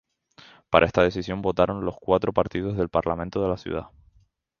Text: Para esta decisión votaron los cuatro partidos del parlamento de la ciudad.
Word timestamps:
Para 0.71 0.87
esta 0.87 1.03
decisión 1.03 1.43
votaron 1.43 1.85
los 1.85 1.95
cuatro 1.95 2.33
partidos 2.33 2.75
del 2.75 2.89
parlamento 2.89 3.39
de 3.43 3.49
la 3.49 3.57
ciudad. 3.57 3.85